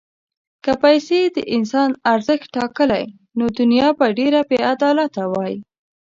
[0.63, 3.03] که پیسې د انسان ارزښت ټاکلی،
[3.37, 5.55] نو دنیا به ډېره بېعدالته وای.